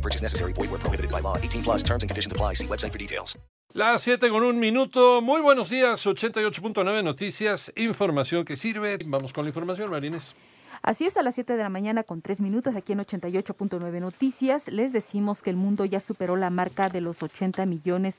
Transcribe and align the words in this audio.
No 0.00 0.02
purchase 0.02 0.22
necessary. 0.22 0.54
Void 0.54 0.70
where 0.70 0.80
prohibited 0.80 1.10
by 1.10 1.20
law. 1.20 1.36
18 1.36 1.62
plus 1.62 1.82
terms 1.82 2.02
and 2.02 2.08
conditions 2.08 2.32
apply. 2.32 2.54
See 2.54 2.66
website 2.66 2.92
for 2.92 2.98
details. 2.98 3.38
Las 3.74 4.02
7 4.02 4.30
con 4.30 4.42
un 4.42 4.58
minuto. 4.58 5.20
Muy 5.20 5.42
buenos 5.42 5.68
días. 5.68 6.06
88.9 6.06 7.04
Noticias. 7.04 7.70
Información 7.76 8.44
que 8.44 8.56
sirve. 8.56 8.98
Vamos 9.04 9.32
con 9.32 9.44
la 9.44 9.50
información, 9.50 9.90
Marines. 9.90 10.34
Así 10.82 11.04
es, 11.04 11.18
a 11.18 11.22
las 11.22 11.34
7 11.34 11.56
de 11.56 11.62
la 11.62 11.68
mañana 11.68 12.04
con 12.04 12.22
3 12.22 12.40
minutos 12.40 12.74
aquí 12.74 12.94
en 12.94 13.00
88.9 13.00 14.00
Noticias 14.00 14.66
les 14.68 14.94
decimos 14.94 15.42
que 15.42 15.50
el 15.50 15.56
mundo 15.56 15.84
ya 15.84 16.00
superó 16.00 16.36
la 16.36 16.48
marca 16.48 16.88
de 16.88 17.02
los 17.02 17.22
80 17.22 17.66
millones 17.66 18.16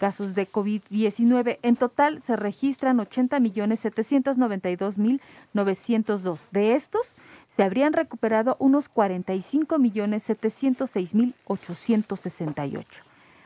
casos 0.00 0.34
de 0.34 0.50
COVID-19. 0.50 1.60
En 1.62 1.76
total 1.76 2.20
se 2.26 2.34
registran 2.34 2.98
80 2.98 3.38
millones 3.38 3.78
792 3.80 4.98
mil 4.98 5.20
902. 5.52 6.40
De 6.50 6.74
estos 6.74 7.14
se 7.60 7.64
habrían 7.64 7.92
recuperado 7.92 8.56
unos 8.58 8.88
45 8.88 9.78
millones 9.78 10.22
706 10.22 11.14
mil 11.14 11.34
868. 11.44 13.02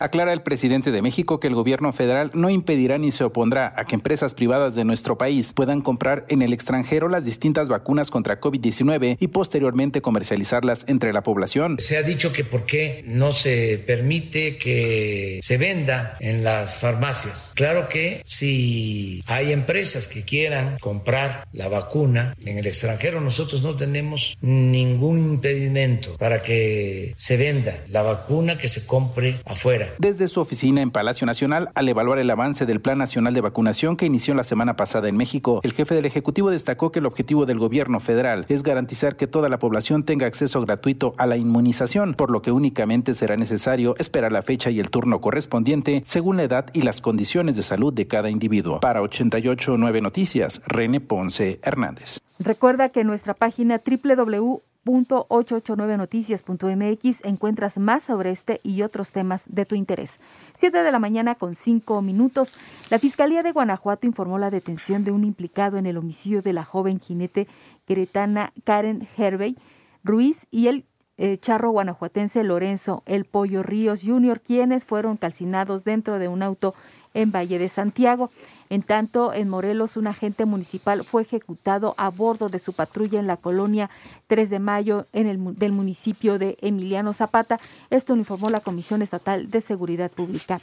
Aclara 0.00 0.32
el 0.32 0.40
presidente 0.40 0.92
de 0.92 1.02
México 1.02 1.40
que 1.40 1.46
el 1.48 1.54
gobierno 1.54 1.92
federal 1.92 2.30
no 2.32 2.48
impedirá 2.48 2.96
ni 2.96 3.10
se 3.10 3.22
opondrá 3.22 3.74
a 3.76 3.84
que 3.84 3.94
empresas 3.94 4.32
privadas 4.32 4.74
de 4.74 4.86
nuestro 4.86 5.18
país 5.18 5.52
puedan 5.52 5.82
comprar 5.82 6.24
en 6.30 6.40
el 6.40 6.54
extranjero 6.54 7.10
las 7.10 7.26
distintas 7.26 7.68
vacunas 7.68 8.10
contra 8.10 8.40
COVID-19 8.40 9.18
y 9.20 9.28
posteriormente 9.28 10.00
comercializarlas 10.00 10.86
entre 10.88 11.12
la 11.12 11.22
población. 11.22 11.76
Se 11.80 11.98
ha 11.98 12.02
dicho 12.02 12.32
que 12.32 12.44
por 12.44 12.64
qué 12.64 13.04
no 13.06 13.30
se 13.30 13.76
permite 13.86 14.56
que 14.56 15.38
se 15.42 15.58
venda 15.58 16.16
en 16.18 16.44
las 16.44 16.76
farmacias. 16.76 17.52
Claro 17.54 17.90
que 17.90 18.22
si 18.24 19.22
hay 19.26 19.52
empresas 19.52 20.08
que 20.08 20.22
quieran 20.22 20.78
comprar 20.80 21.46
la 21.52 21.68
vacuna 21.68 22.36
en 22.46 22.56
el 22.56 22.66
extranjero, 22.66 23.20
nosotros 23.20 23.62
no 23.62 23.76
tenemos 23.76 24.38
ningún 24.40 25.18
impedimento 25.18 26.16
para 26.16 26.40
que 26.40 27.12
se 27.18 27.36
venda 27.36 27.76
la 27.88 28.00
vacuna 28.00 28.56
que 28.56 28.66
se 28.66 28.86
compre 28.86 29.36
afuera 29.44 29.89
desde 29.98 30.28
su 30.28 30.40
oficina 30.40 30.82
en 30.82 30.90
Palacio 30.90 31.26
Nacional, 31.26 31.70
al 31.74 31.88
evaluar 31.88 32.18
el 32.18 32.30
avance 32.30 32.66
del 32.66 32.80
Plan 32.80 32.98
Nacional 32.98 33.34
de 33.34 33.40
Vacunación 33.40 33.96
que 33.96 34.06
inició 34.06 34.34
la 34.34 34.44
semana 34.44 34.76
pasada 34.76 35.08
en 35.08 35.16
México, 35.16 35.60
el 35.62 35.72
jefe 35.72 35.94
del 35.94 36.06
Ejecutivo 36.06 36.50
destacó 36.50 36.90
que 36.92 36.98
el 36.98 37.06
objetivo 37.06 37.46
del 37.46 37.58
gobierno 37.58 38.00
federal 38.00 38.46
es 38.48 38.62
garantizar 38.62 39.16
que 39.16 39.26
toda 39.26 39.48
la 39.48 39.58
población 39.58 40.04
tenga 40.04 40.26
acceso 40.26 40.60
gratuito 40.62 41.14
a 41.18 41.26
la 41.26 41.36
inmunización, 41.36 42.14
por 42.14 42.30
lo 42.30 42.42
que 42.42 42.52
únicamente 42.52 43.14
será 43.14 43.36
necesario 43.36 43.94
esperar 43.98 44.32
la 44.32 44.42
fecha 44.42 44.70
y 44.70 44.80
el 44.80 44.90
turno 44.90 45.20
correspondiente 45.20 46.02
según 46.04 46.36
la 46.36 46.44
edad 46.44 46.66
y 46.72 46.82
las 46.82 47.00
condiciones 47.00 47.56
de 47.56 47.62
salud 47.62 47.92
de 47.92 48.06
cada 48.06 48.30
individuo. 48.30 48.80
Para 48.80 49.02
889 49.02 50.00
Noticias, 50.00 50.62
René 50.66 51.00
Ponce 51.00 51.60
Hernández. 51.62 52.20
Recuerda 52.38 52.88
que 52.88 53.04
nuestra 53.04 53.34
página 53.34 53.80
www 53.84 54.62
889noticias.mx 54.86 57.24
encuentras 57.24 57.78
más 57.78 58.02
sobre 58.02 58.30
este 58.30 58.60
y 58.62 58.82
otros 58.82 59.12
temas 59.12 59.44
de 59.46 59.64
tu 59.66 59.74
interés. 59.74 60.20
Siete 60.58 60.82
de 60.82 60.92
la 60.92 60.98
mañana 60.98 61.34
con 61.34 61.54
cinco 61.54 62.02
minutos. 62.02 62.60
La 62.90 62.98
Fiscalía 62.98 63.42
de 63.42 63.52
Guanajuato 63.52 64.06
informó 64.06 64.38
la 64.38 64.50
detención 64.50 65.04
de 65.04 65.12
un 65.12 65.24
implicado 65.24 65.78
en 65.78 65.86
el 65.86 65.96
homicidio 65.96 66.42
de 66.42 66.52
la 66.52 66.64
joven 66.64 67.00
jinete 67.00 67.48
queretana 67.86 68.52
Karen 68.64 69.08
Hervey 69.16 69.56
Ruiz 70.02 70.46
y 70.50 70.66
el 70.68 70.84
eh, 71.22 71.36
charro 71.36 71.70
guanajuatense 71.70 72.42
Lorenzo 72.44 73.02
El 73.04 73.26
Pollo 73.26 73.62
Ríos 73.62 74.00
Jr., 74.02 74.40
quienes 74.40 74.86
fueron 74.86 75.18
calcinados 75.18 75.84
dentro 75.84 76.18
de 76.18 76.28
un 76.28 76.42
auto 76.42 76.74
en 77.12 77.30
Valle 77.30 77.58
de 77.58 77.68
Santiago. 77.68 78.30
En 78.70 78.82
tanto, 78.82 79.34
en 79.34 79.50
Morelos, 79.50 79.98
un 79.98 80.06
agente 80.06 80.46
municipal 80.46 81.04
fue 81.04 81.20
ejecutado 81.20 81.94
a 81.98 82.08
bordo 82.08 82.48
de 82.48 82.58
su 82.58 82.72
patrulla 82.72 83.20
en 83.20 83.26
la 83.26 83.36
colonia 83.36 83.90
3 84.28 84.48
de 84.48 84.58
Mayo 84.60 85.06
en 85.12 85.26
el, 85.26 85.58
del 85.58 85.72
municipio 85.72 86.38
de 86.38 86.56
Emiliano 86.62 87.12
Zapata. 87.12 87.60
Esto 87.90 88.14
lo 88.14 88.20
informó 88.20 88.48
la 88.48 88.60
Comisión 88.60 89.02
Estatal 89.02 89.50
de 89.50 89.60
Seguridad 89.60 90.10
Pública. 90.10 90.58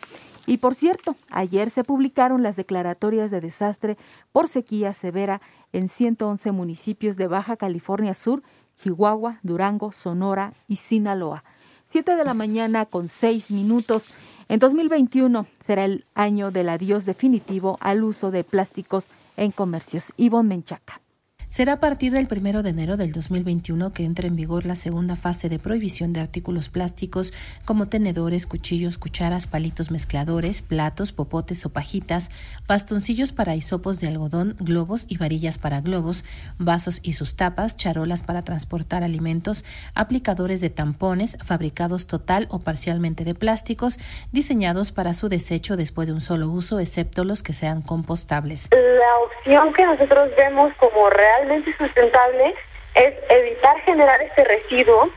Y 0.47 0.57
por 0.57 0.73
cierto, 0.73 1.15
ayer 1.29 1.69
se 1.69 1.83
publicaron 1.83 2.41
las 2.41 2.55
declaratorias 2.55 3.29
de 3.29 3.41
desastre 3.41 3.95
por 4.31 4.47
sequía 4.47 4.91
severa 4.93 5.39
en 5.71 5.87
111 5.87 6.51
municipios 6.51 7.15
de 7.15 7.27
Baja 7.27 7.57
California 7.57 8.15
Sur, 8.15 8.41
Chihuahua, 8.81 9.39
Durango, 9.43 9.91
Sonora 9.91 10.53
y 10.67 10.77
Sinaloa. 10.77 11.43
Siete 11.89 12.15
de 12.15 12.23
la 12.23 12.33
mañana 12.33 12.85
con 12.85 13.07
seis 13.07 13.51
minutos. 13.51 14.13
En 14.49 14.59
2021 14.59 15.45
será 15.63 15.85
el 15.85 16.05
año 16.15 16.51
del 16.51 16.69
adiós 16.69 17.05
definitivo 17.05 17.77
al 17.81 18.03
uso 18.03 18.31
de 18.31 18.43
plásticos 18.43 19.07
en 19.35 19.51
comercios. 19.51 20.13
Ivonne 20.17 20.49
Menchaca. 20.49 21.01
Será 21.49 21.73
a 21.73 21.79
partir 21.79 22.11
del 22.11 22.27
1 22.29 22.61
de 22.61 22.71
enero 22.71 22.97
del 22.97 23.13
2021 23.13 23.93
que 23.93 24.03
entre 24.03 24.27
en 24.27 24.35
vigor 24.35 24.65
la 24.65 24.75
segunda 24.75 25.15
fase 25.15 25.47
de 25.47 25.59
prohibición 25.59 26.11
de 26.11 26.19
artículos 26.19 26.67
plásticos 26.67 27.31
como 27.63 27.87
tenedores, 27.87 28.45
cuchillos, 28.45 28.97
cucharas, 28.97 29.47
palitos 29.47 29.89
mezcladores, 29.89 30.61
platos, 30.61 31.13
popotes 31.13 31.65
o 31.65 31.71
pajitas, 31.71 32.31
bastoncillos 32.67 33.31
para 33.31 33.55
hisopos 33.55 34.01
de 34.01 34.09
algodón, 34.09 34.57
globos 34.59 35.05
y 35.07 35.17
varillas 35.17 35.57
para 35.57 35.79
globos, 35.79 36.25
vasos 36.59 36.99
y 37.01 37.13
sus 37.13 37.37
tapas, 37.37 37.77
charolas 37.77 38.23
para 38.23 38.43
transportar 38.43 39.05
alimentos, 39.05 39.63
aplicadores 39.95 40.59
de 40.59 40.69
tampones 40.69 41.37
fabricados 41.45 42.07
total 42.07 42.47
o 42.49 42.59
parcialmente 42.59 43.23
de 43.23 43.35
plásticos, 43.35 43.99
diseñados 44.33 44.91
para 44.91 45.13
su 45.13 45.29
desecho 45.29 45.77
después 45.77 46.09
de 46.09 46.13
un 46.13 46.21
solo 46.21 46.49
uso, 46.49 46.79
excepto 46.79 47.23
los 47.23 47.41
que 47.41 47.53
sean 47.53 47.81
compostables. 47.81 48.67
La 48.73 49.17
opción 49.19 49.73
que 49.73 49.85
nosotros 49.85 50.29
vemos 50.35 50.73
como 50.81 51.09
real 51.09 51.36
sustentable 51.77 52.55
es 52.95 53.13
evitar 53.29 53.79
generar 53.81 54.21
este 54.21 54.43
residuo 54.43 55.09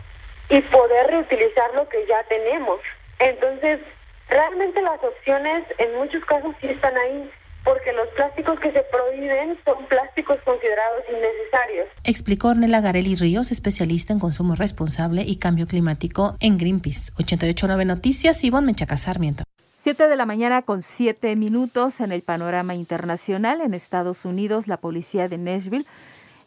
y 0.49 0.61
poder 0.63 1.07
reutilizar 1.07 1.75
lo 1.75 1.89
que 1.89 2.05
ya 2.07 2.23
tenemos. 2.29 2.81
Entonces, 3.19 3.81
realmente 4.29 4.83
las 4.83 5.03
opciones 5.03 5.65
en 5.79 5.95
muchos 5.97 6.25
casos 6.25 6.55
sí 6.61 6.69
están 6.69 6.97
ahí, 6.97 7.31
porque 7.65 7.93
los 7.93 8.09
plásticos 8.09 8.59
que 8.61 8.73
se 8.73 8.83
prohíben 8.91 9.59
son 9.65 9.85
plásticos 9.87 10.39
considerados 10.45 11.05
innecesarios. 11.09 11.89
Explicó 12.05 12.49
Ornella 12.49 12.81
Garelli 12.81 13.15
Ríos, 13.15 13.51
especialista 13.51 14.13
en 14.13 14.19
consumo 14.19 14.55
responsable 14.55 15.23
y 15.23 15.39
cambio 15.39 15.67
climático 15.67 16.37
en 16.41 16.59
Greenpeace. 16.59 17.13
889 17.19 17.85
Noticias, 17.85 18.43
Ivonne 18.45 18.67
Menchaca 18.67 18.97
Sarmiento. 18.97 19.45
Siete 19.83 20.09
de 20.09 20.17
la 20.17 20.27
mañana 20.27 20.61
con 20.61 20.83
siete 20.83 21.35
minutos 21.37 22.01
en 22.01 22.13
el 22.13 22.21
panorama 22.21 22.75
internacional. 22.75 23.63
En 23.63 23.73
Estados 23.73 24.27
Unidos, 24.27 24.69
la 24.69 24.77
policía 24.77 25.27
de 25.27 25.39
Nashville 25.39 25.87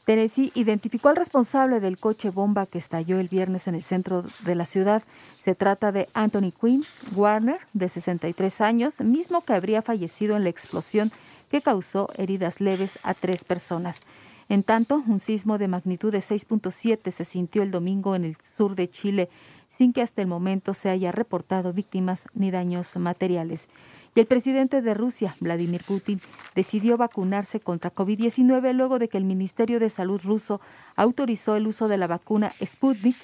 Tennessee 0.06 0.52
identificó 0.54 1.10
al 1.10 1.16
responsable 1.16 1.80
del 1.80 1.98
coche 1.98 2.30
bomba 2.30 2.68
que 2.68 2.78
estalló 2.78 3.20
el 3.20 3.30
viernes 3.30 3.68
en 3.68 3.74
el 3.74 3.82
centro 3.82 4.24
de 4.46 4.54
la 4.54 4.66
ciudad. 4.66 5.02
Se 5.44 5.56
trata 5.56 5.92
de 5.92 6.08
Anthony 6.14 6.52
Quinn 6.52 6.86
Warner, 7.16 7.58
de 7.74 7.90
63 7.90 8.62
años, 8.62 9.02
mismo 9.02 9.44
que 9.44 9.54
habría 9.54 9.82
fallecido 9.82 10.36
en 10.36 10.44
la 10.44 10.50
explosión 10.50 11.12
que 11.50 11.62
causó 11.62 12.10
heridas 12.18 12.62
leves 12.62 13.00
a 13.02 13.16
tres 13.16 13.44
personas. 13.44 14.02
En 14.48 14.62
tanto, 14.62 15.02
un 15.08 15.20
sismo 15.20 15.58
de 15.58 15.68
magnitud 15.68 16.12
de 16.12 16.20
6.7 16.20 17.12
se 17.12 17.24
sintió 17.24 17.64
el 17.64 17.72
domingo 17.72 18.16
en 18.16 18.26
el 18.26 18.38
sur 18.56 18.76
de 18.76 18.92
Chile, 18.92 19.30
sin 19.78 19.94
que 19.94 20.02
hasta 20.02 20.22
el 20.22 20.28
momento 20.28 20.74
se 20.74 20.90
haya 20.90 21.12
reportado 21.12 21.74
víctimas 21.74 22.28
ni 22.34 22.52
daños 22.52 22.96
materiales. 22.96 23.70
Y 24.16 24.20
el 24.20 24.28
presidente 24.28 24.82
de 24.82 24.94
Rusia, 24.94 25.36
Vladimir 25.40 25.82
Putin, 25.88 26.22
decidió 26.54 26.98
vacunarse 26.98 27.60
contra 27.60 27.94
COVID-19 27.94 28.74
luego 28.74 29.00
de 29.00 29.08
que 29.08 29.18
el 29.18 29.26
Ministerio 29.26 29.80
de 29.80 29.90
Salud 29.90 30.22
ruso 30.24 30.62
autorizó 30.96 31.56
el 31.56 31.66
uso 31.66 31.88
de 31.88 31.98
la 31.98 32.06
vacuna 32.06 32.52
Sputnik 32.52 33.16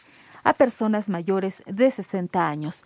a 0.44 0.54
personas 0.54 1.10
mayores 1.10 1.62
de 1.68 1.92
60 1.92 2.50
años. 2.50 2.84